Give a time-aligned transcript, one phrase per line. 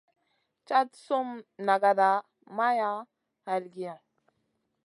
[0.67, 1.27] Cad sum
[1.65, 2.09] nagada
[2.57, 2.89] maya
[3.45, 3.95] halgiy.